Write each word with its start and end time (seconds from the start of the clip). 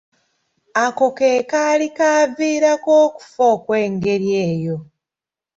Ako 0.85 1.05
ke 1.17 1.29
kaali 1.51 1.87
kaviirako 1.97 2.91
okufa 3.05 3.43
okw’engeri 3.55 4.29
eyo. 4.49 4.75